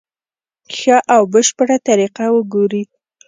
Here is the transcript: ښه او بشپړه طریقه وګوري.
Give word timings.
ښه 0.77 0.97
او 1.15 1.21
بشپړه 1.33 1.77
طریقه 1.87 2.25
وګوري. 2.35 2.83